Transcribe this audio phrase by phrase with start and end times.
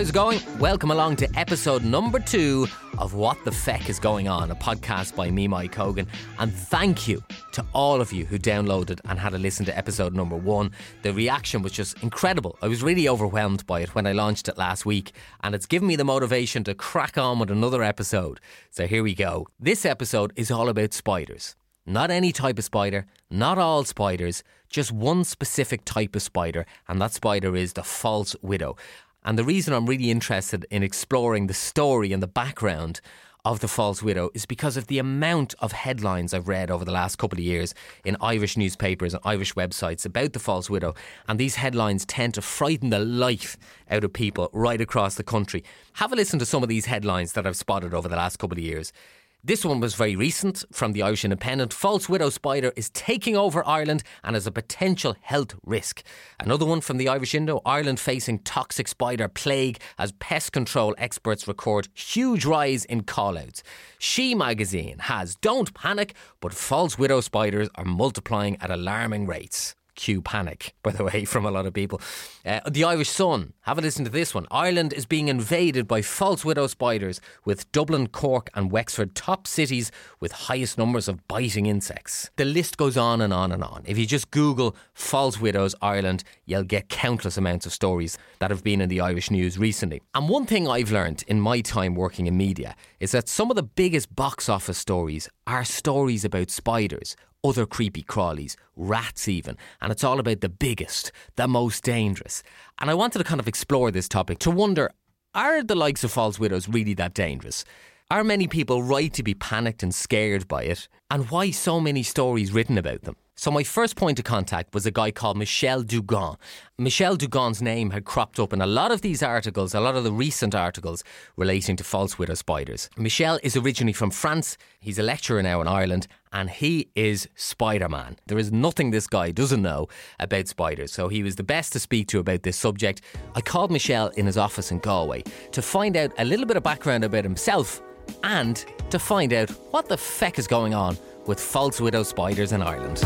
[0.00, 0.40] how's it going?
[0.58, 2.66] Welcome along to episode number two
[2.96, 6.06] of What the Feck is Going On, a podcast by me, Mike Hogan.
[6.38, 7.22] And thank you
[7.52, 10.70] to all of you who downloaded and had a listen to episode number one.
[11.02, 12.56] The reaction was just incredible.
[12.62, 15.86] I was really overwhelmed by it when I launched it last week, and it's given
[15.86, 18.40] me the motivation to crack on with another episode.
[18.70, 19.48] So here we go.
[19.58, 21.56] This episode is all about spiders.
[21.84, 27.02] Not any type of spider, not all spiders, just one specific type of spider, and
[27.02, 28.76] that spider is the false widow.
[29.24, 33.00] And the reason I'm really interested in exploring the story and the background
[33.44, 36.92] of the false widow is because of the amount of headlines I've read over the
[36.92, 37.74] last couple of years
[38.04, 40.94] in Irish newspapers and Irish websites about the false widow.
[41.28, 43.56] And these headlines tend to frighten the life
[43.90, 45.64] out of people right across the country.
[45.94, 48.58] Have a listen to some of these headlines that I've spotted over the last couple
[48.58, 48.92] of years.
[49.42, 51.72] This one was very recent from the Irish Independent.
[51.72, 56.02] False widow spider is taking over Ireland and is a potential health risk.
[56.38, 61.48] Another one from the Irish Indo Ireland facing toxic spider plague as pest control experts
[61.48, 63.62] record huge rise in callouts.
[63.98, 70.22] She magazine has Don't Panic, but false widow spiders are multiplying at alarming rates cue
[70.22, 72.00] panic, by the way, from a lot of people.
[72.44, 74.46] Uh, the Irish Sun, have a listen to this one.
[74.50, 79.92] Ireland is being invaded by false widow spiders, with Dublin, Cork, and Wexford top cities
[80.18, 82.30] with highest numbers of biting insects.
[82.36, 83.82] The list goes on and on and on.
[83.84, 88.64] If you just Google false widows Ireland, you'll get countless amounts of stories that have
[88.64, 90.00] been in the Irish news recently.
[90.14, 93.56] And one thing I've learned in my time working in media is that some of
[93.56, 99.92] the biggest box office stories are stories about spiders other creepy crawlies, rats even, and
[99.92, 102.42] it's all about the biggest, the most dangerous.
[102.78, 104.90] And I wanted to kind of explore this topic to wonder
[105.34, 107.64] are the likes of false widows really that dangerous?
[108.10, 110.88] Are many people right to be panicked and scared by it?
[111.08, 113.14] And why so many stories written about them?
[113.40, 116.36] So my first point of contact was a guy called Michel Dugon.
[116.76, 120.04] Michel Dugon's name had cropped up in a lot of these articles, a lot of
[120.04, 121.02] the recent articles
[121.38, 122.90] relating to false widow spiders.
[122.98, 124.58] Michel is originally from France.
[124.78, 128.18] He's a lecturer now in Ireland and he is Spider-Man.
[128.26, 130.92] There is nothing this guy doesn't know about spiders.
[130.92, 133.00] So he was the best to speak to about this subject.
[133.34, 136.62] I called Michel in his office in Galway to find out a little bit of
[136.62, 137.80] background about himself
[138.22, 142.62] and to find out what the feck is going on with false widow spiders in
[142.62, 143.02] Ireland.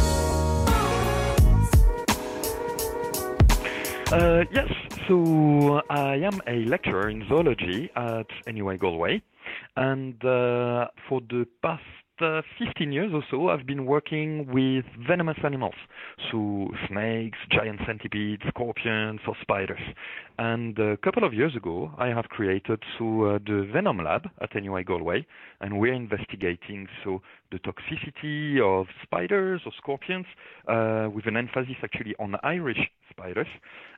[4.13, 4.71] Uh, yes,
[5.09, 9.23] so I am a lecturer in zoology at NUI Galway,
[9.77, 11.83] and uh, for the past
[12.21, 15.75] uh, 15 years or so, I've been working with venomous animals,
[16.31, 19.81] so snakes, giant centipedes, scorpions, or spiders.
[20.39, 24.55] And a couple of years ago, I have created so uh, the Venom Lab at
[24.55, 25.25] NUI Galway,
[25.61, 27.23] and we're investigating so
[27.53, 30.27] the toxicity of spiders or scorpions,
[30.67, 33.47] uh, with an emphasis actually on Irish spiders,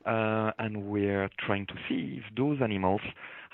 [0.05, 3.01] uh, and we're trying to see if those animals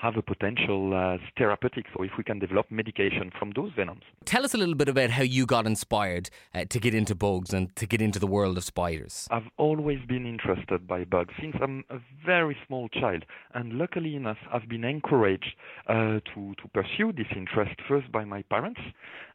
[0.03, 4.01] have a potential as therapeutics or if we can develop medication from those venoms.
[4.25, 7.53] Tell us a little bit about how you got inspired uh, to get into bugs
[7.53, 9.29] and to get into the world of spiders.
[9.31, 14.37] I've always been interested by bugs since I'm a very small child, and luckily enough,
[14.51, 15.53] I've been encouraged
[15.87, 18.81] uh, to, to pursue this interest first by my parents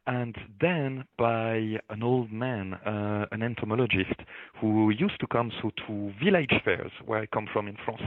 [0.08, 4.20] and then by an old man, uh, an entomologist,
[4.58, 8.00] who used to come so to village fairs where I come from in France,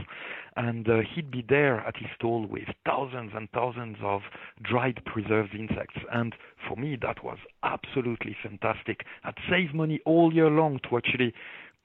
[0.56, 4.22] and uh, he'd be there at his stall with thousands and thousands of
[4.62, 6.34] dried preserved insects, and
[6.68, 9.02] for me that was absolutely fantastic.
[9.22, 11.32] I'd save money all year long to actually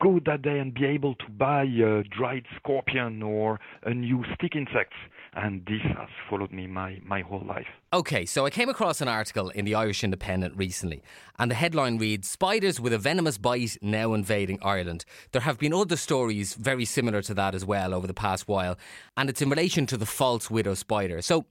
[0.01, 4.55] go that day and be able to buy a dried scorpion or a new stick
[4.55, 4.93] insect.
[5.33, 7.67] And this has followed me my, my whole life.
[7.93, 11.03] Okay, so I came across an article in the Irish Independent recently,
[11.37, 15.05] and the headline reads Spiders with a venomous bite now invading Ireland.
[15.31, 18.77] There have been other stories very similar to that as well over the past while,
[19.15, 21.21] and it's in relation to the false widow spider.
[21.21, 21.45] So,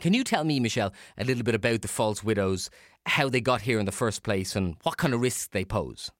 [0.00, 2.70] can you tell me, Michel, a little bit about the false widows,
[3.06, 6.10] how they got here in the first place, and what kind of risks they pose?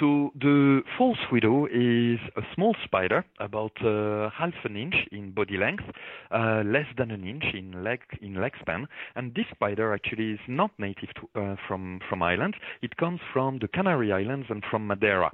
[0.00, 5.56] So the false widow is a small spider, about uh, half an inch in body
[5.56, 5.84] length,
[6.32, 8.88] uh, less than an inch in leg in leg span.
[9.14, 12.56] And this spider actually is not native to, uh, from from Ireland.
[12.82, 15.30] It comes from the Canary Islands and from Madeira.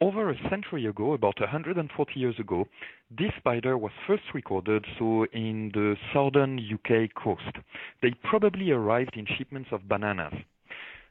[0.00, 2.66] Over a century ago, about 140 years ago,
[3.16, 7.56] this spider was first recorded so in the southern UK coast.
[8.02, 10.34] They probably arrived in shipments of bananas.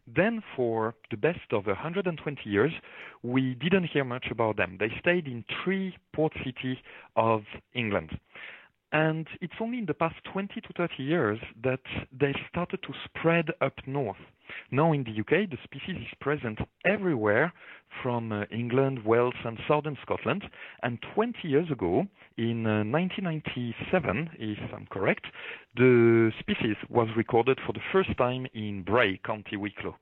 [0.07, 2.73] Then, for the best of 120 years,
[3.21, 4.77] we didn't hear much about them.
[4.79, 6.77] They stayed in three port cities
[7.15, 8.19] of England.
[8.93, 11.81] And it's only in the past 20 to 30 years that
[12.11, 14.21] they started to spread up north.
[14.69, 17.51] Now in the UK, the species is present everywhere
[18.03, 20.43] from uh, England, Wales, and southern Scotland.
[20.83, 22.05] And 20 years ago,
[22.37, 25.25] in uh, 1997, if I'm correct,
[25.75, 29.95] the species was recorded for the first time in Bray, County Wicklow.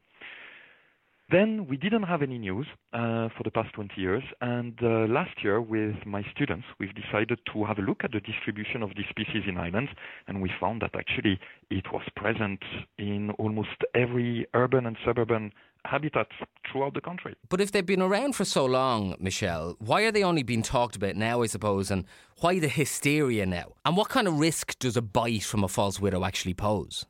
[1.32, 5.42] Then we didn't have any news uh, for the past 20 years, and uh, last
[5.42, 9.06] year with my students, we've decided to have a look at the distribution of this
[9.10, 9.88] species in Ireland,
[10.28, 11.40] and we found that actually
[11.70, 12.60] it was present
[12.98, 15.54] in almost every urban and suburban
[15.86, 16.28] habitat
[16.70, 17.34] throughout the country.
[17.48, 20.98] But if they've been around for so long, Michel, why are they only being talked
[20.98, 22.04] about now, I suppose, and
[22.42, 23.74] why the hysteria now?
[23.86, 27.06] And what kind of risk does a bite from a false widow actually pose?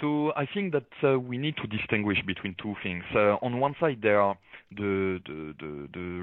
[0.00, 3.04] So I think that uh, we need to distinguish between two things.
[3.14, 4.36] Uh, on one side, there are
[4.76, 5.20] the,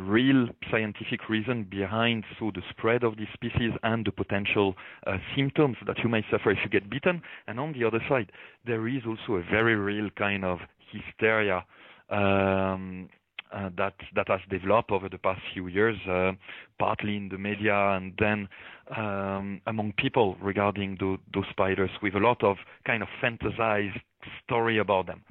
[0.08, 4.74] real scientific reason behind so the spread of this species and the potential
[5.06, 7.22] uh, symptoms that you may suffer if you get bitten.
[7.48, 8.32] And on the other side,
[8.66, 10.60] there is also a very real kind of
[10.92, 11.66] hysteria
[12.10, 13.10] um,
[13.52, 16.32] that that has developed over the past few years, uh,
[16.80, 18.48] partly in the media and then
[18.96, 24.00] um, among people regarding the, those spiders, with a lot of kind of fantasized
[24.44, 25.22] story about them.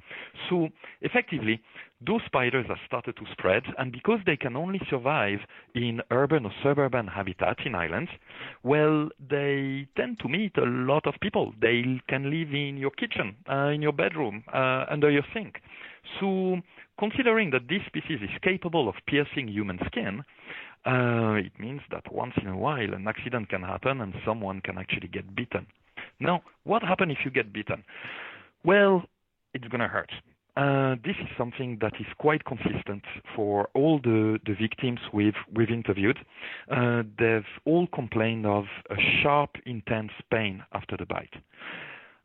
[0.49, 0.69] So
[1.01, 1.61] effectively,
[2.05, 5.39] those spiders have started to spread, and because they can only survive
[5.73, 8.11] in urban or suburban habitats in islands,
[8.63, 11.53] well, they tend to meet a lot of people.
[11.59, 15.59] They can live in your kitchen, uh, in your bedroom, uh, under your sink.
[16.19, 16.57] So
[16.99, 20.23] considering that this species is capable of piercing human skin,
[20.85, 24.77] uh, it means that once in a while an accident can happen and someone can
[24.77, 25.65] actually get bitten.
[26.19, 27.83] Now, what happens if you get bitten?
[28.63, 29.03] Well,
[29.53, 30.11] it's going to hurt.
[30.55, 33.03] Uh, this is something that is quite consistent
[33.35, 36.17] for all the, the victims we've, we've interviewed.
[36.71, 41.35] Uh, they've all complained of a sharp, intense pain after the bite.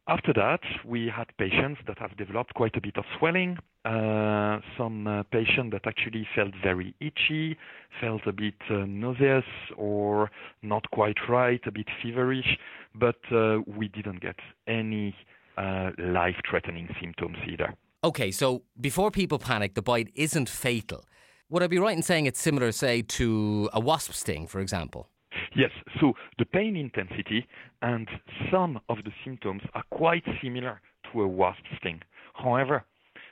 [0.09, 5.07] After that, we had patients that have developed quite a bit of swelling, uh, some
[5.07, 7.57] uh, patients that actually felt very itchy,
[8.01, 9.45] felt a bit uh, nauseous
[9.77, 10.29] or
[10.63, 12.59] not quite right, a bit feverish,
[12.97, 15.15] but uh, we didn't get any
[15.57, 17.73] uh, life threatening symptoms either.
[18.03, 21.05] Okay, so before people panic, the bite isn't fatal.
[21.49, 25.12] Would I be right in saying it's similar, say, to a wasp sting, for example?
[25.55, 27.47] Yes, so the pain intensity
[27.83, 28.09] and
[28.51, 30.81] some of the symptoms are quite similar
[31.13, 32.01] to a wasp sting.
[32.35, 32.85] However,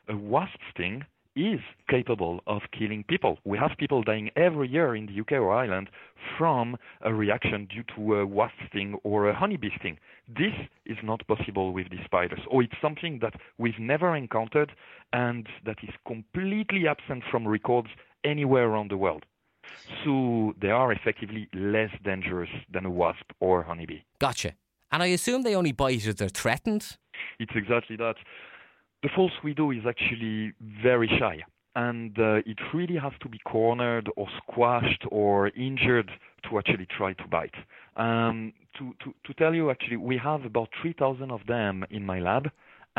[0.08, 1.04] a wasp sting
[1.36, 3.38] is capable of killing people.
[3.44, 5.88] We have people dying every year in the UK or Ireland
[6.36, 9.96] from a reaction due to a wasp sting or a honeybee sting.
[10.28, 10.54] This
[10.86, 14.72] is not possible with these spiders, or it's something that we've never encountered
[15.12, 17.88] and that is completely absent from records
[18.24, 19.24] anywhere around the world.
[20.04, 24.00] So they are effectively less dangerous than a wasp or a honeybee.
[24.18, 24.52] Gotcha.
[24.92, 26.96] And I assume they only bite if they're threatened?
[27.38, 28.16] It's exactly that.
[29.02, 30.52] The false widow is actually
[30.82, 31.42] very shy,
[31.74, 36.10] and uh, it really has to be cornered or squashed or injured
[36.48, 37.54] to actually try to bite.
[37.96, 42.18] Um, to, to, to tell you, actually, we have about 3,000 of them in my
[42.18, 42.50] lab,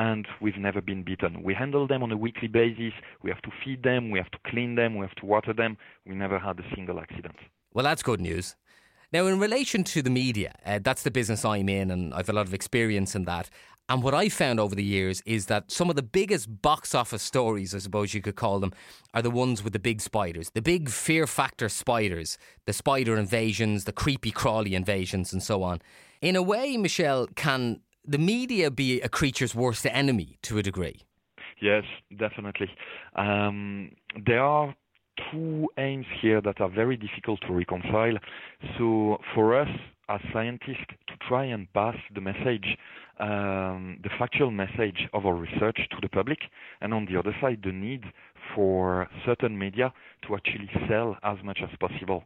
[0.01, 1.44] and we've never been bitten.
[1.44, 2.94] We handle them on a weekly basis.
[3.21, 5.77] We have to feed them, we have to clean them, we have to water them.
[6.07, 7.36] We never had a single accident.
[7.71, 8.56] Well, that's good news.
[9.13, 12.33] Now, in relation to the media, uh, that's the business I'm in, and I've a
[12.33, 13.50] lot of experience in that.
[13.89, 17.22] And what I've found over the years is that some of the biggest box office
[17.22, 18.74] stories, I suppose you could call them,
[19.13, 23.84] are the ones with the big spiders, the big fear factor spiders, the spider invasions,
[23.84, 25.79] the creepy crawly invasions, and so on.
[26.22, 31.01] In a way, Michel, can the media be a creature's worst enemy to a degree?
[31.62, 31.84] Yes,
[32.17, 32.70] definitely.
[33.15, 33.91] Um,
[34.25, 34.75] there are
[35.31, 38.17] two aims here that are very difficult to reconcile.
[38.77, 39.70] So, for us
[40.10, 42.77] as scientists to try and pass the message,
[43.20, 46.39] um, the factual message of our research to the public,
[46.81, 48.03] and on the other side, the need
[48.55, 49.93] for certain media
[50.27, 52.24] to actually sell as much as possible.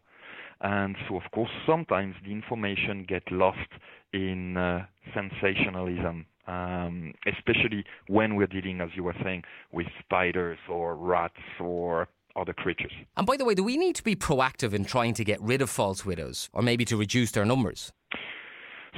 [0.65, 3.69] And so, of course, sometimes the information get lost
[4.13, 10.95] in uh, sensationalism, um, especially when we're dealing, as you were saying, with spiders or
[10.95, 12.91] rats or other creatures.
[13.15, 15.61] And by the way, do we need to be proactive in trying to get rid
[15.61, 17.93] of false widows or maybe to reduce their numbers?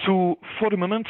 [0.05, 1.07] So, for the moment,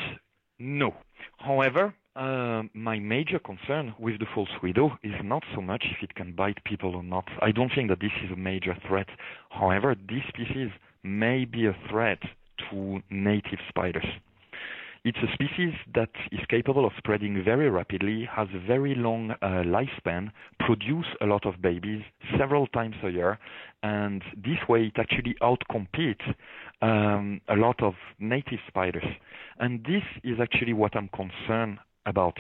[0.58, 0.96] no.
[1.38, 6.16] However, uh, my major concern with the false widow is not so much if it
[6.16, 7.26] can bite people or not.
[7.42, 9.08] I don't think that this is a major threat.
[9.50, 10.70] However, this species
[11.04, 12.20] may be a threat
[12.70, 14.06] to native spiders.
[15.04, 19.64] It's a species that is capable of spreading very rapidly, has a very long uh,
[19.64, 22.02] lifespan, produce a lot of babies
[22.38, 23.40] several times a year,
[23.84, 26.34] and this way it actually outcompetes
[26.82, 29.06] um, a lot of native spiders.
[29.60, 32.38] And this is actually what I'm concerned about.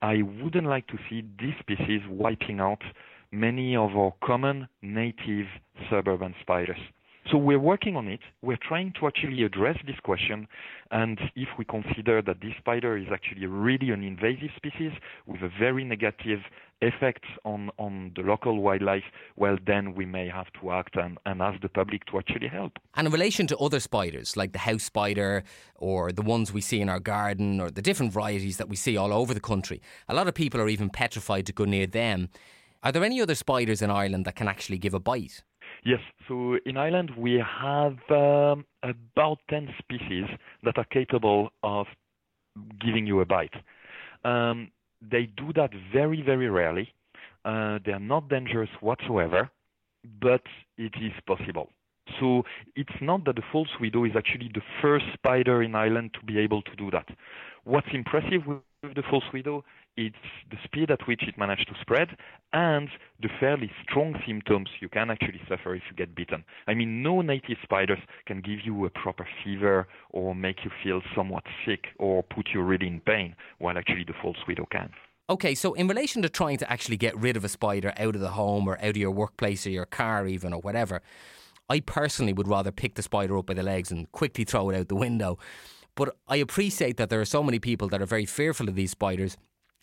[0.00, 2.82] I wouldn't like to see this species wiping out
[3.30, 5.46] many of our common native
[5.90, 6.80] suburban spiders.
[7.32, 8.20] So we're working on it.
[8.42, 10.46] We're trying to actually address this question.
[10.90, 14.92] And if we consider that this spider is actually really an invasive species
[15.26, 16.40] with a very negative
[16.82, 19.04] effect on, on the local wildlife,
[19.36, 22.72] well, then we may have to act and, and ask the public to actually help.
[22.96, 25.42] And in relation to other spiders, like the house spider
[25.76, 28.98] or the ones we see in our garden or the different varieties that we see
[28.98, 32.28] all over the country, a lot of people are even petrified to go near them.
[32.82, 35.42] Are there any other spiders in Ireland that can actually give a bite?
[35.84, 40.24] Yes, so in Ireland we have um, about 10 species
[40.62, 41.86] that are capable of
[42.80, 43.54] giving you a bite.
[44.24, 44.70] Um,
[45.00, 46.88] they do that very, very rarely.
[47.44, 49.50] Uh, they are not dangerous whatsoever,
[50.20, 50.42] but
[50.78, 51.68] it is possible.
[52.20, 52.44] So
[52.76, 56.38] it's not that the false widow is actually the first spider in Ireland to be
[56.38, 57.08] able to do that.
[57.64, 59.64] What's impressive with the false widow
[59.96, 60.16] it's
[60.50, 62.16] the speed at which it managed to spread
[62.52, 62.88] and
[63.20, 66.44] the fairly strong symptoms you can actually suffer if you get bitten.
[66.66, 71.02] I mean, no native spiders can give you a proper fever or make you feel
[71.14, 74.90] somewhat sick or put you really in pain, while actually the false widow can.
[75.28, 78.20] Okay, so in relation to trying to actually get rid of a spider out of
[78.20, 81.02] the home or out of your workplace or your car, even or whatever,
[81.72, 84.76] I personally would rather pick the spider up by the legs and quickly throw it
[84.76, 85.38] out the window.
[85.94, 88.90] But I appreciate that there are so many people that are very fearful of these
[88.90, 89.38] spiders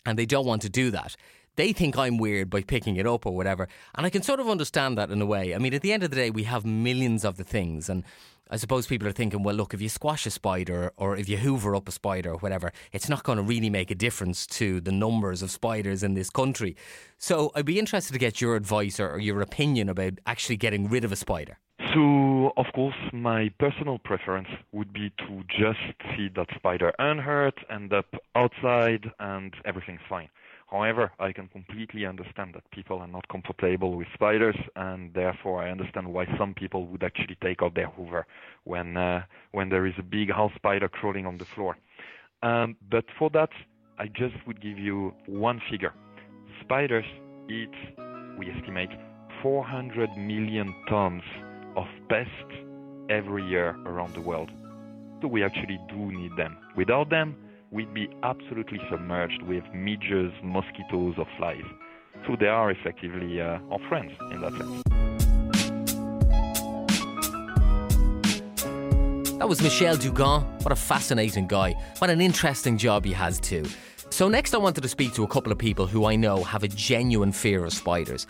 [0.06, 1.16] and they don't want to do that.
[1.56, 3.66] They think I'm weird by picking it up or whatever.
[3.96, 5.52] And I can sort of understand that in a way.
[5.52, 7.88] I mean, at the end of the day, we have millions of the things.
[7.88, 8.04] And
[8.52, 11.38] I suppose people are thinking, well, look, if you squash a spider or if you
[11.38, 14.80] hoover up a spider or whatever, it's not going to really make a difference to
[14.80, 16.76] the numbers of spiders in this country.
[17.18, 21.04] So I'd be interested to get your advice or your opinion about actually getting rid
[21.04, 21.58] of a spider.
[21.94, 25.80] So, of course, my personal preference would be to just
[26.14, 28.06] see that spider unhurt, end up
[28.36, 30.28] outside, and everything's fine.
[30.70, 35.70] However, I can completely understand that people are not comfortable with spiders, and therefore I
[35.70, 38.24] understand why some people would actually take out their Hoover
[38.64, 41.76] when uh, when there is a big house spider crawling on the floor.
[42.42, 43.50] Um, but for that,
[43.98, 45.92] I just would give you one figure.
[46.60, 47.06] Spiders
[47.48, 47.74] eat,
[48.38, 48.90] we estimate,
[49.42, 51.22] 400 million tons
[51.76, 52.32] of pests
[53.08, 54.50] every year around the world.
[55.22, 56.56] So we actually do need them.
[56.76, 57.36] Without them,
[57.70, 61.64] we'd be absolutely submerged with midges, mosquitoes, or flies.
[62.26, 64.82] So they are effectively uh, our friends in that sense.
[69.38, 70.42] That was Michel Dugon.
[70.62, 71.74] What a fascinating guy.
[71.98, 73.64] What an interesting job he has, too.
[74.10, 76.62] So, next, I wanted to speak to a couple of people who I know have
[76.62, 78.26] a genuine fear of spiders.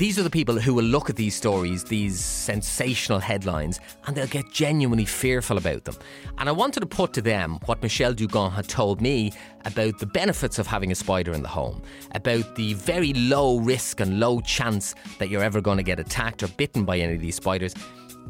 [0.00, 4.26] These are the people who will look at these stories, these sensational headlines, and they'll
[4.28, 5.94] get genuinely fearful about them.
[6.38, 9.30] And I wanted to put to them what Michel Dugon had told me
[9.66, 11.82] about the benefits of having a spider in the home,
[12.14, 16.42] about the very low risk and low chance that you're ever going to get attacked
[16.42, 17.74] or bitten by any of these spiders,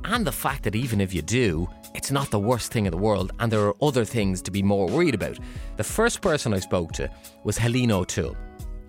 [0.07, 2.97] and the fact that even if you do, it's not the worst thing in the
[2.97, 5.39] world, and there are other things to be more worried about.
[5.77, 7.09] The first person I spoke to
[7.45, 8.37] was Helene O'Toole.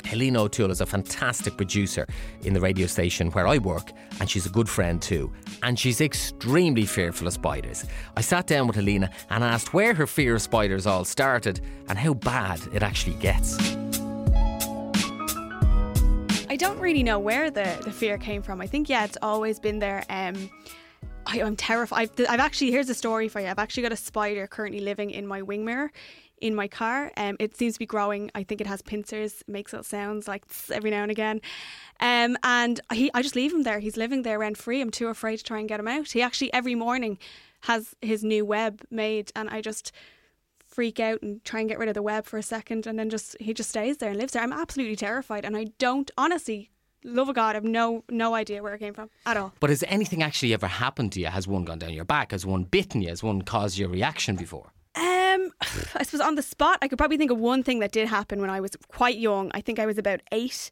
[0.05, 2.07] Helene O'Toole is a fantastic producer
[2.43, 5.31] in the radio station where I work, and she's a good friend too.
[5.63, 7.85] And she's extremely fearful of spiders.
[8.15, 11.97] I sat down with Helena and asked where her fear of spiders all started and
[11.97, 13.57] how bad it actually gets.
[16.49, 18.59] I don't really know where the, the fear came from.
[18.59, 20.03] I think, yeah, it's always been there.
[20.09, 20.49] Um,
[21.25, 22.09] I, am terrified.
[22.19, 23.47] I've, I've, actually, here's a story for you.
[23.47, 25.91] I've actually got a spider currently living in my wing mirror
[26.41, 27.11] in my car.
[27.15, 28.31] Um, it seems to be growing.
[28.35, 31.41] I think it has pincers, makes it sounds like every now and again.
[31.99, 33.79] Um, and he, I just leave him there.
[33.79, 34.81] He's living there rent free.
[34.81, 36.11] I'm too afraid to try and get him out.
[36.11, 37.17] He actually every morning
[37.61, 39.91] has his new web made, and I just
[40.65, 43.09] freak out and try and get rid of the web for a second, and then
[43.09, 44.41] just he just stays there and lives there.
[44.41, 46.71] I'm absolutely terrified, and I don't honestly
[47.03, 49.53] love of God, I've no no idea where it came from at all.
[49.59, 51.27] But has anything actually ever happened to you?
[51.27, 52.31] Has one gone down your back?
[52.31, 53.09] Has one bitten you?
[53.09, 54.71] Has one caused you a reaction before?
[55.95, 58.41] I suppose on the spot, I could probably think of one thing that did happen
[58.41, 59.51] when I was quite young.
[59.53, 60.71] I think I was about eight,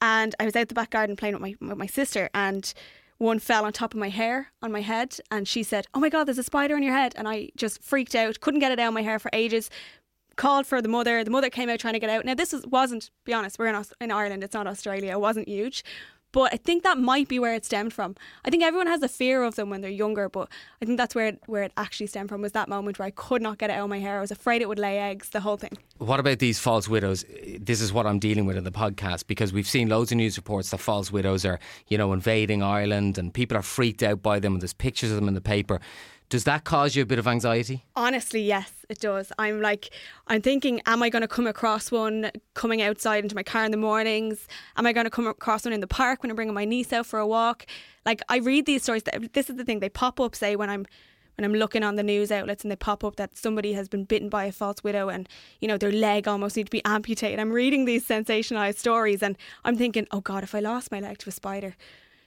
[0.00, 2.72] and I was out the back garden playing with my with my sister, and
[3.18, 6.08] one fell on top of my hair on my head, and she said, "Oh my
[6.08, 8.78] God, there's a spider on your head!" And I just freaked out, couldn't get it
[8.78, 9.70] out of my hair for ages.
[10.36, 11.24] Called for the mother.
[11.24, 12.26] The mother came out trying to get out.
[12.26, 14.44] Now this was, wasn't, be honest, we're in, in Ireland.
[14.44, 15.12] It's not Australia.
[15.12, 15.82] It wasn't huge,
[16.36, 18.14] But I think that might be where it stemmed from.
[18.44, 20.50] I think everyone has a fear of them when they're younger, but
[20.82, 23.10] I think that's where it, where it actually stemmed from was that moment where I
[23.10, 24.18] could not get it out of my hair.
[24.18, 25.78] I was afraid it would lay eggs, the whole thing.
[25.96, 27.24] What about these false widows?
[27.58, 30.36] This is what I'm dealing with in the podcast because we've seen loads of news
[30.36, 34.38] reports that false widows are, you know, invading Ireland and people are freaked out by
[34.38, 35.80] them and there's pictures of them in the paper.
[36.28, 37.84] Does that cause you a bit of anxiety?
[37.94, 39.30] Honestly, yes, it does.
[39.38, 39.90] I'm like,
[40.26, 43.70] I'm thinking, am I going to come across one coming outside into my car in
[43.70, 44.48] the mornings?
[44.76, 46.92] Am I going to come across one in the park when I'm bringing my niece
[46.92, 47.66] out for a walk?
[48.04, 49.04] Like, I read these stories.
[49.34, 50.86] This is the thing, they pop up, say, when I'm
[51.36, 54.04] when I'm looking on the news outlets and they pop up that somebody has been
[54.04, 55.28] bitten by a false widow and
[55.60, 57.38] you know their leg almost need to be amputated.
[57.38, 61.18] I'm reading these sensationalized stories and I'm thinking, oh God, if I lost my leg
[61.18, 61.76] to a spider,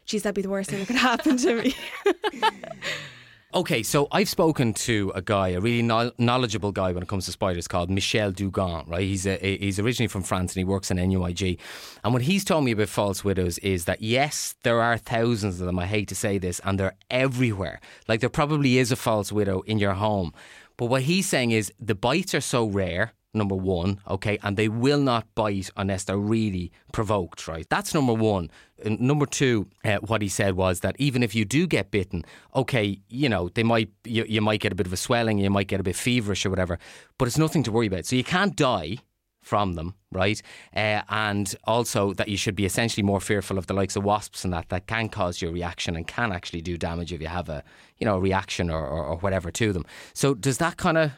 [0.06, 1.76] geez, that'd be the worst thing that could happen to me.
[3.52, 7.32] Okay, so I've spoken to a guy, a really knowledgeable guy when it comes to
[7.32, 8.88] spiders, called Michel Dugon.
[8.88, 11.60] Right, he's a, he's originally from France and he works in NUIG.
[12.04, 15.66] And what he's told me about false widows is that yes, there are thousands of
[15.66, 15.80] them.
[15.80, 17.82] I hate to say this, and they're everywhere.
[18.08, 20.32] Like there probably is a false widow in your home,
[20.78, 24.68] but what he's saying is the bites are so rare number one, okay, and they
[24.68, 27.68] will not bite unless they're really provoked, right?
[27.70, 28.50] That's number one.
[28.84, 32.24] And number two, uh, what he said was that even if you do get bitten,
[32.56, 35.50] okay, you know, they might you, you might get a bit of a swelling, you
[35.50, 36.80] might get a bit feverish or whatever,
[37.18, 38.06] but it's nothing to worry about.
[38.06, 38.98] So you can't die
[39.42, 40.42] from them, right?
[40.76, 44.44] Uh, and also that you should be essentially more fearful of the likes of wasps
[44.44, 47.50] and that that can cause your reaction and can actually do damage if you have
[47.50, 47.64] a
[47.98, 49.86] you know a reaction or, or, or whatever to them.
[50.14, 51.12] So does that kind of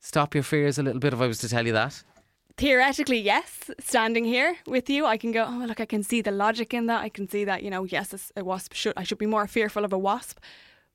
[0.00, 2.02] stop your fears a little bit if I was to tell you that?
[2.56, 3.70] Theoretically, yes.
[3.78, 6.86] Standing here with you, I can go, oh, look, I can see the logic in
[6.86, 7.02] that.
[7.02, 9.84] I can see that, you know, yes, a wasp should, I should be more fearful
[9.84, 10.38] of a wasp.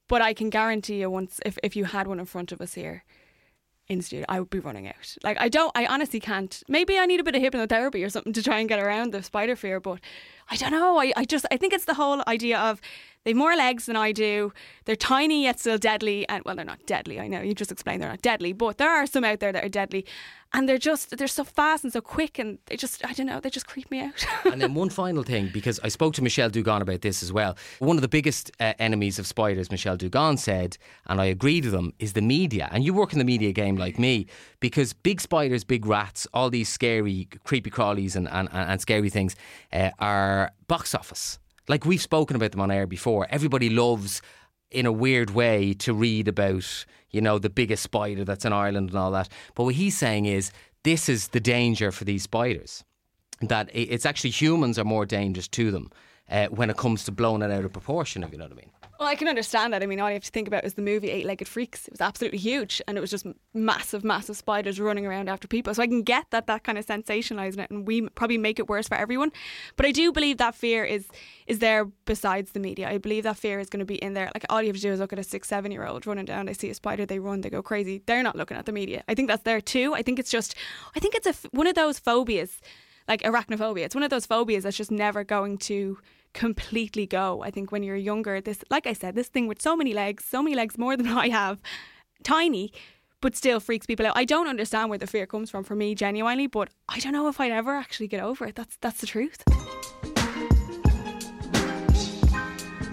[0.08, 2.76] But I can guarantee you, once, if, if you had one in front of us
[2.76, 3.04] here,
[3.88, 5.16] in studio, I would be running out.
[5.24, 6.64] Like I don't, I honestly can't.
[6.68, 9.22] Maybe I need a bit of hypnotherapy or something to try and get around the
[9.22, 10.00] spider fear, but
[10.50, 11.00] I don't know.
[11.00, 12.80] I, I just, I think it's the whole idea of
[13.24, 14.54] they've more legs than I do.
[14.86, 17.20] They're tiny yet still deadly, and well, they're not deadly.
[17.20, 19.64] I know you just explained they're not deadly, but there are some out there that
[19.64, 20.06] are deadly,
[20.54, 23.40] and they're just they're so fast and so quick, and they just I don't know,
[23.40, 24.26] they just creep me out.
[24.46, 27.58] and then one final thing, because I spoke to Michel Dugon about this as well.
[27.80, 31.74] One of the biggest uh, enemies of spiders, Michel Dugon said, and I agreed with
[31.74, 32.70] them, is the media.
[32.72, 34.28] And you work in the media game like me,
[34.60, 39.36] because big spiders, big rats, all these scary, creepy crawlies and and, and scary things
[39.74, 40.35] uh, are
[40.68, 41.40] box office.
[41.68, 43.28] Like we've spoken about them on air before.
[43.30, 44.22] Everybody loves
[44.72, 48.90] in a weird way to read about, you know, the biggest spider that's in Ireland
[48.90, 49.30] and all that.
[49.56, 50.52] But what he's saying is
[50.84, 52.84] this is the danger for these spiders.
[53.42, 55.92] That it's actually humans are more dangerous to them
[56.30, 58.56] uh, when it comes to blowing it out of proportion, if you know what I
[58.56, 58.72] mean.
[59.00, 59.84] Well, I can understand that.
[59.84, 61.86] I mean, all you have to think about is the movie Eight Legged Freaks.
[61.86, 65.74] It was absolutely huge, and it was just massive, massive spiders running around after people.
[65.74, 68.70] So I can get that that kind of sensationalizing it, and we probably make it
[68.70, 69.34] worse for everyone.
[69.76, 71.08] But I do believe that fear is
[71.46, 72.90] is there besides the media.
[72.90, 74.32] I believe that fear is going to be in there.
[74.34, 76.26] Like all you have to do is look at a six, seven year old running
[76.26, 76.46] down.
[76.46, 78.02] They see a spider, they run, they go crazy.
[78.06, 79.04] They're not looking at the media.
[79.10, 79.94] I think that's there too.
[79.94, 80.56] I think it's just,
[80.96, 82.62] I think it's a one of those phobias
[83.08, 83.86] like arachnophobia.
[83.86, 85.98] It's one of those phobias that's just never going to
[86.34, 87.42] completely go.
[87.44, 90.26] I think when you're younger, this, like I said, this thing with so many legs,
[90.26, 91.62] so many legs more than I have,
[92.24, 92.72] tiny,
[93.22, 94.18] but still freaks people out.
[94.18, 97.28] I don't understand where the fear comes from for me, genuinely, but I don't know
[97.28, 98.56] if I'd ever actually get over it.
[98.56, 99.44] That's that's the truth.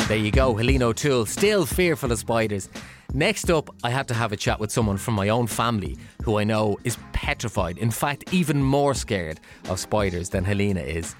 [0.08, 2.68] There you go, Helene O'Toole, still fearful of spiders.
[3.14, 6.38] Next up, I had to have a chat with someone from my own family who
[6.38, 11.14] I know is petrified, in fact, even more scared of spiders than Helena is.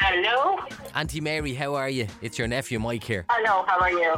[0.00, 0.49] Hello?
[0.94, 2.06] Auntie Mary, how are you?
[2.20, 3.24] It's your nephew Mike here.
[3.30, 4.14] Hello, how are you?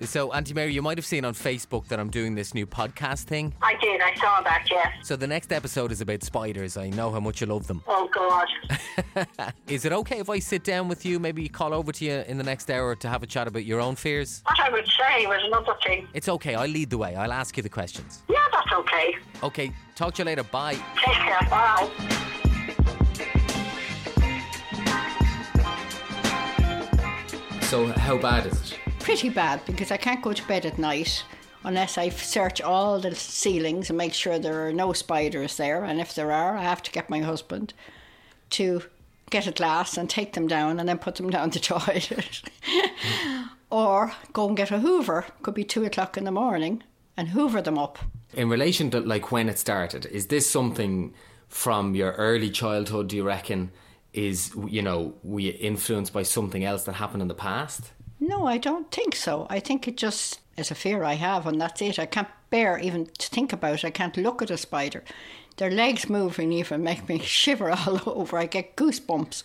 [0.06, 3.24] so, Auntie Mary, you might have seen on Facebook that I'm doing this new podcast
[3.24, 3.54] thing.
[3.62, 4.88] I did, I saw that, yes.
[5.02, 6.76] So, the next episode is about spiders.
[6.76, 7.82] I know how much you love them.
[7.86, 8.46] Oh, God.
[9.68, 12.38] is it okay if I sit down with you, maybe call over to you in
[12.38, 14.42] the next hour to have a chat about your own fears?
[14.44, 16.08] What I would say was another thing.
[16.14, 17.16] It's okay, I'll lead the way.
[17.16, 18.22] I'll ask you the questions.
[18.28, 19.16] Yeah, that's okay.
[19.42, 20.44] Okay, talk to you later.
[20.44, 20.78] Bye.
[20.96, 22.17] Take care, bye.
[27.68, 28.78] So, how bad is it?
[28.98, 31.22] Pretty bad because I can't go to bed at night
[31.64, 35.84] unless I search all the ceilings and make sure there are no spiders there.
[35.84, 37.74] And if there are, I have to get my husband
[38.56, 38.84] to
[39.28, 42.40] get a glass and take them down and then put them down the toilet.
[43.68, 46.82] or go and get a hoover, could be two o'clock in the morning,
[47.18, 47.98] and hoover them up.
[48.32, 51.12] In relation to like when it started, is this something
[51.48, 53.72] from your early childhood, do you reckon?
[54.12, 57.92] Is you know we influenced by something else that happened in the past?
[58.20, 59.46] No, I don't think so.
[59.48, 61.98] I think it just is a fear I have, and that's it.
[61.98, 63.84] I can't bear even to think about it.
[63.84, 65.04] I can't look at a spider.
[65.56, 68.38] Their legs moving even make me shiver all over.
[68.38, 69.44] I get goosebumps.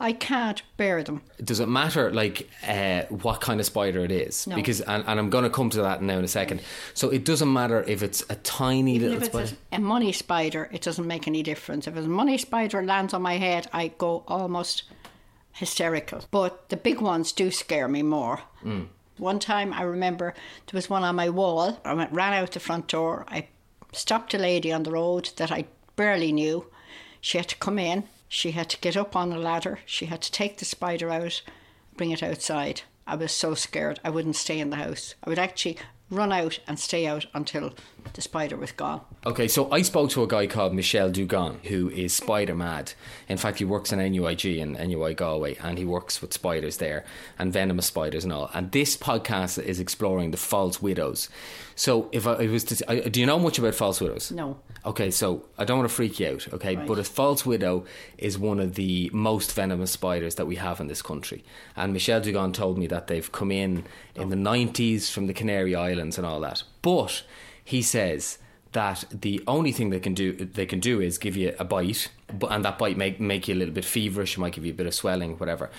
[0.00, 1.22] I can't bear them.
[1.42, 4.46] Does it matter, like, uh, what kind of spider it is?
[4.46, 4.56] No.
[4.56, 6.62] Because, and, and I'm going to come to that now in a second.
[6.94, 9.50] So it doesn't matter if it's a tiny little If spider.
[9.72, 11.86] a, money spider, it doesn't make any difference.
[11.86, 14.82] If a money spider lands on my head, I go almost
[15.52, 16.24] hysterical.
[16.30, 18.40] But the big ones do scare me more.
[19.18, 20.34] One time I remember
[20.66, 21.78] there was one on my wall.
[21.84, 23.24] I went, ran out the front door.
[23.28, 23.46] I
[23.92, 26.66] stopped a lady on the road that I barely knew.
[27.20, 28.04] She had to come in.
[28.34, 29.78] She had to get up on a ladder.
[29.86, 31.40] She had to take the spider out,
[31.96, 32.82] bring it outside.
[33.06, 34.00] I was so scared.
[34.02, 35.14] I wouldn't stay in the house.
[35.22, 35.78] I would actually
[36.10, 37.74] run out and stay out until
[38.14, 39.02] the spider was gone.
[39.24, 42.94] Okay, so I spoke to a guy called Michel Dugon, who is spider mad.
[43.28, 47.04] In fact, he works in NUIG in NUI Galway, and he works with spiders there
[47.38, 48.50] and venomous spiders and all.
[48.52, 51.28] And this podcast is exploring the false widows.
[51.76, 54.32] So, if I, it was to, I, do you know much about false widows?
[54.32, 54.58] No.
[54.86, 56.76] Okay, so I don't want to freak you out, okay?
[56.76, 57.86] But a false widow
[58.18, 61.42] is one of the most venomous spiders that we have in this country.
[61.74, 65.74] And Michel Dugon told me that they've come in in the 90s from the Canary
[65.74, 66.64] Islands and all that.
[66.82, 67.22] But
[67.64, 68.38] he says
[68.72, 72.10] that the only thing they can do they can do is give you a bite,
[72.38, 74.72] but and that bite make make you a little bit feverish, it might give you
[74.72, 75.70] a bit of swelling, whatever.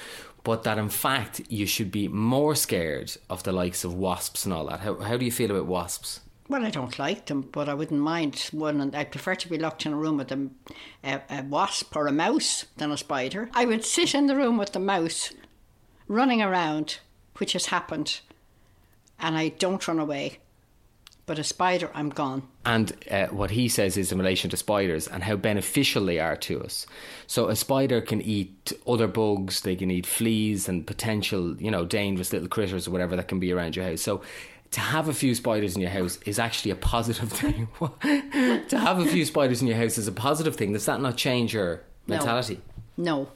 [0.44, 4.54] But that in fact you should be more scared of the likes of wasps and
[4.54, 4.80] all that.
[4.80, 6.22] How how do you feel about wasps?
[6.47, 8.79] Well, I don't like them, but I wouldn't mind one.
[8.79, 10.49] And I prefer to be locked in a room with a,
[11.03, 13.49] a, a wasp or a mouse than a spider.
[13.53, 15.34] I would sit in the room with the mouse,
[16.08, 16.99] running around,
[17.38, 18.19] which has happened,
[19.19, 20.38] and I don't run away.
[21.27, 22.43] But a spider, I'm gone.
[22.65, 26.36] and uh, what he says is in relation to spiders and how beneficial they are
[26.36, 26.86] to us.
[27.25, 31.84] So a spider can eat other bugs, they can eat fleas and potential, you know,
[31.84, 34.03] dangerous little critters or whatever that can be around your house.
[34.03, 34.21] So
[34.71, 37.67] to have a few spiders in your house is actually a positive thing.
[38.01, 40.73] to have a few spiders in your house is a positive thing.
[40.73, 42.62] Does that not change your mentality?
[42.97, 43.17] No.
[43.23, 43.30] No,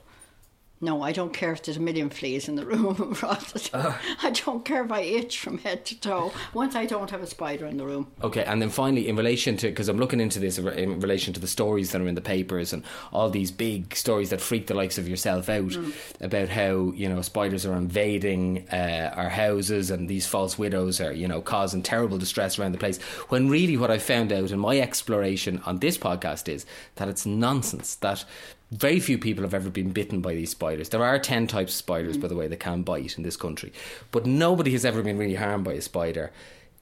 [0.81, 3.15] I don't care if there's a million fleas in the room.
[3.23, 6.31] Rather, I don't care if I itch from head to toe.
[6.53, 8.07] Once I don't have a spider in the room.
[8.23, 11.39] Okay, and then finally, in relation to because I'm looking into this in relation to
[11.39, 14.73] the stories that are in the papers and all these big stories that freak the
[14.73, 15.77] likes of yourself out
[16.21, 21.11] about how you know spiders are invading uh, our houses and these false widows are
[21.11, 23.01] you know causing terrible distress around the place.
[23.29, 26.65] When really, what I found out in my exploration on this podcast is
[26.95, 27.95] that it's nonsense.
[27.95, 28.23] That
[28.71, 30.89] very few people have ever been bitten by these spiders.
[30.89, 33.73] There are 10 types of spiders, by the way, that can bite in this country.
[34.11, 36.31] But nobody has ever been really harmed by a spider,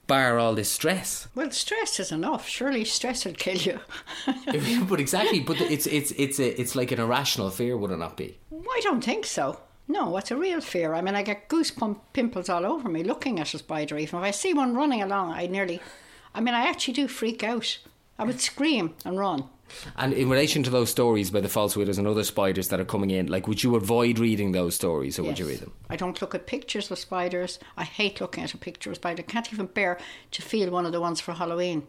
[0.06, 1.28] bar all this stress.
[1.36, 2.48] Well, stress is enough.
[2.48, 3.80] Surely stress will kill you.
[4.88, 8.18] but exactly, but it's it's it's a, it's like an irrational fear, would it not
[8.18, 8.38] be?
[8.52, 9.60] I don't think so.
[9.90, 10.94] No, it's a real fear.
[10.94, 13.98] I mean, I get goosebump pimples all over me looking at a spider.
[13.98, 15.80] Even if I see one running along, I nearly,
[16.36, 17.78] I mean, I actually do freak out.
[18.20, 19.46] I would scream and run.
[19.96, 22.86] And in relation to those stories about the false widows and other spiders that are
[22.86, 25.74] coming in, like, would you avoid reading those stories or would you read them?
[25.90, 27.60] I don't look at pictures of spiders.
[27.76, 29.24] I hate looking at a picture of a spider.
[29.28, 29.98] I can't even bear
[30.32, 31.88] to feel one of the ones for Halloween.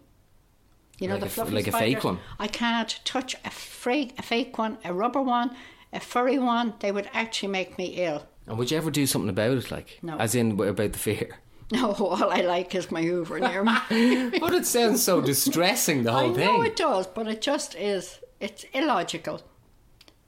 [0.99, 2.19] You know Like the a fluffy like a fake one?
[2.41, 5.55] I can't touch a fake, a fake one, a rubber one,
[5.93, 6.75] a furry one.
[6.81, 8.27] They would actually make me ill.
[8.49, 10.17] And would you ever do something about it, like, No.
[10.19, 11.39] as in about the fear?
[11.73, 13.73] No, oh, all I like is my Hoover near me.
[14.41, 16.65] but it sounds so distressing, the I whole know thing.
[16.67, 18.21] it does, but it just is.
[18.41, 19.43] It's illogical,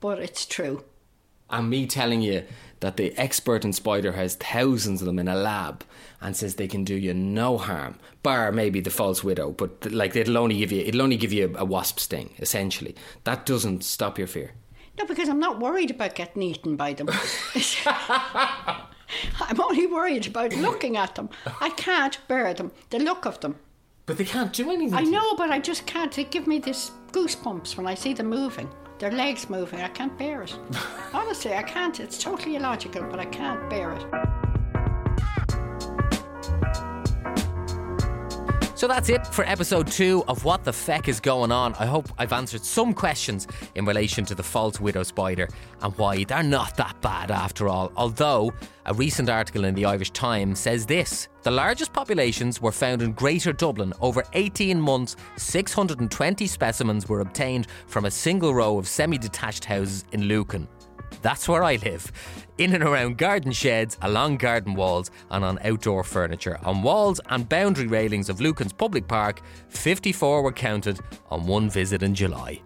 [0.00, 0.84] but it's true.
[1.48, 2.44] and me telling you
[2.80, 5.84] that the expert in spider has thousands of them in a lab
[6.20, 10.14] and says they can do you no harm, bar maybe the false widow, but like
[10.16, 12.94] it'll only give you it'll only give you a wasp sting essentially.
[13.24, 14.52] That doesn't stop your fear.
[14.98, 17.08] No, because I'm not worried about getting eaten by them.
[19.40, 21.28] I'm only worried about looking at them.
[21.60, 23.56] I can't bear them, the look of them.
[24.06, 24.94] But they can't do anything.
[24.94, 26.12] I know, but I just can't.
[26.12, 28.68] They give me this goosebumps when I see them moving.
[28.98, 29.80] Their legs moving.
[29.80, 30.56] I can't bear it.
[31.14, 31.98] Honestly, I can't.
[32.00, 34.39] It's totally illogical, but I can't bear it.
[38.80, 41.74] So that's it for episode two of What the Feck is Going On.
[41.74, 45.50] I hope I've answered some questions in relation to the false widow spider
[45.82, 47.92] and why they're not that bad after all.
[47.94, 48.54] Although,
[48.86, 53.12] a recent article in the Irish Times says this the largest populations were found in
[53.12, 53.92] Greater Dublin.
[54.00, 60.06] Over 18 months, 620 specimens were obtained from a single row of semi detached houses
[60.12, 60.66] in Lucan.
[61.22, 62.10] That's where I live.
[62.58, 66.58] In and around garden sheds, along garden walls, and on outdoor furniture.
[66.62, 72.02] On walls and boundary railings of Lucan's Public Park, 54 were counted on one visit
[72.02, 72.60] in July.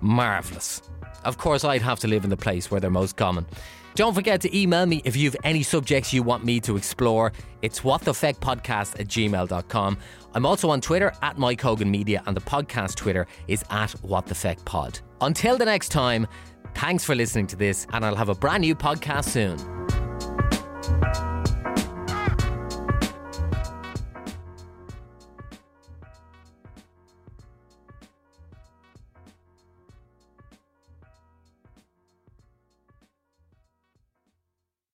[0.00, 0.82] Marvellous.
[1.24, 3.46] Of course, I'd have to live in the place where they're most common.
[3.94, 7.32] Don't forget to email me if you've any subjects you want me to explore.
[7.60, 9.98] It's whatthefeckpodcast at gmail.com.
[10.32, 15.00] I'm also on Twitter at Mike Hogan Media, and the podcast Twitter is at whatthefeckpod.
[15.20, 16.26] Until the next time,
[16.74, 19.58] Thanks for listening to this, and I'll have a brand new podcast soon.